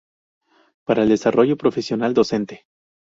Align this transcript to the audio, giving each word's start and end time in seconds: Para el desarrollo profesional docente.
Para 0.83 1.03
el 1.03 1.09
desarrollo 1.09 1.57
profesional 1.57 2.15
docente. 2.15 2.65